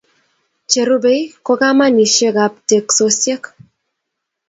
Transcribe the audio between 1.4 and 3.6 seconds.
ko kamanisheik ab teksosiek